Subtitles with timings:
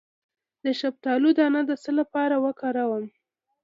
[0.63, 3.05] د شفتالو دانه د څه لپاره وکاروم؟